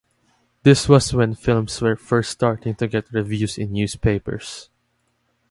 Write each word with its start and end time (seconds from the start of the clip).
This 0.63 0.89
was 0.89 1.13
when 1.13 1.35
films 1.35 1.79
were 1.79 1.95
first 1.95 2.31
starting 2.31 2.73
to 2.73 2.87
get 2.87 3.13
reviews 3.13 3.59
in 3.59 3.71
newspapers. 3.73 4.71